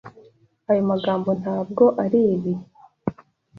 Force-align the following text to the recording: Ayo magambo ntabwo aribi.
Ayo 0.69 0.81
magambo 0.91 1.29
ntabwo 1.41 1.83
aribi. 2.03 2.53